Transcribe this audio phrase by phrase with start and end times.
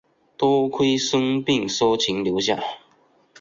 [0.35, 2.59] 多亏孙膑说情留下。